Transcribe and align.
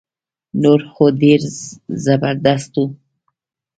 نور 0.61 0.79
خو 0.91 1.05
ډير 1.21 1.41
زبردست 2.05 2.71
وو 2.77 2.85